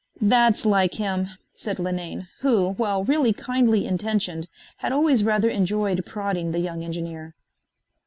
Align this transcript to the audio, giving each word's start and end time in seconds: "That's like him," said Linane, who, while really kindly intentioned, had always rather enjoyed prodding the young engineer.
"That's 0.19 0.65
like 0.65 0.95
him," 0.95 1.27
said 1.53 1.77
Linane, 1.77 2.27
who, 2.39 2.69
while 2.71 3.03
really 3.03 3.33
kindly 3.33 3.85
intentioned, 3.85 4.47
had 4.77 4.91
always 4.91 5.23
rather 5.23 5.49
enjoyed 5.51 6.07
prodding 6.07 6.53
the 6.53 6.59
young 6.59 6.83
engineer. 6.83 7.35